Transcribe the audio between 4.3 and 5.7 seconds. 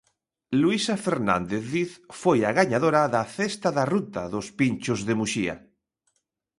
dos pinchos de Muxía.